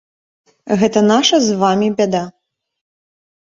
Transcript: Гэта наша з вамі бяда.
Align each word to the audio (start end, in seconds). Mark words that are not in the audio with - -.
Гэта 0.83 1.03
наша 1.13 1.35
з 1.49 1.59
вамі 1.61 1.91
бяда. 2.01 2.23